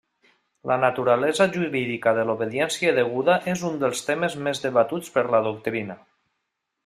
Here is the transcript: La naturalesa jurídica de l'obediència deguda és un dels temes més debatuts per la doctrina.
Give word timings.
La 0.69 0.77
naturalesa 0.83 1.45
jurídica 1.57 2.13
de 2.19 2.23
l'obediència 2.29 2.95
deguda 2.99 3.37
és 3.53 3.65
un 3.71 3.77
dels 3.83 4.03
temes 4.07 4.37
més 4.47 4.63
debatuts 4.65 5.13
per 5.19 5.25
la 5.35 5.43
doctrina. 5.49 5.99